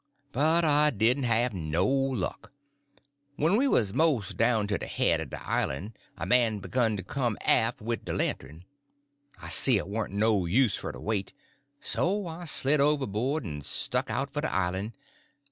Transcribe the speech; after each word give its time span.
"But 0.31 0.65
I 0.65 0.89
didn' 0.89 1.21
have 1.25 1.53
no 1.53 1.85
luck. 1.87 2.51
When 3.35 3.55
we 3.55 3.67
'uz 3.67 3.93
mos' 3.93 4.33
down 4.33 4.65
to 4.65 4.79
de 4.79 4.87
head 4.87 5.19
er 5.21 5.25
de 5.25 5.37
islan' 5.47 5.93
a 6.17 6.25
man 6.25 6.57
begin 6.57 6.97
to 6.97 7.03
come 7.03 7.37
aft 7.43 7.81
wid 7.83 8.03
de 8.05 8.11
lantern, 8.13 8.65
I 9.39 9.49
see 9.49 9.77
it 9.77 9.87
warn't 9.87 10.15
no 10.15 10.47
use 10.47 10.75
fer 10.75 10.91
to 10.91 10.99
wait, 10.99 11.33
so 11.79 12.25
I 12.25 12.45
slid 12.45 12.81
overboard 12.81 13.45
en 13.45 13.61
struck 13.61 14.09
out 14.09 14.33
fer 14.33 14.41
de 14.41 14.51
islan'. 14.51 14.93